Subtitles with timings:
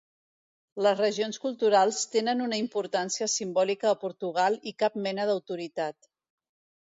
[0.85, 6.11] Les regions culturals tenen una importància simbòlica a Portugal i cap mena d'autoritat.